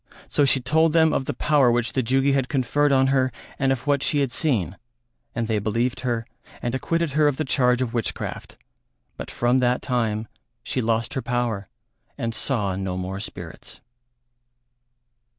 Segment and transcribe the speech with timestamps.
[0.27, 3.71] So she told them of the power which the Jugi had conferred on her and
[3.71, 4.75] of what she had seen,
[5.35, 6.25] and they believed her
[6.59, 8.57] and acquitted her of the charge of witchcraft;
[9.15, 10.27] but from that time
[10.63, 11.69] she lost her power
[12.17, 13.79] and saw no more spirits.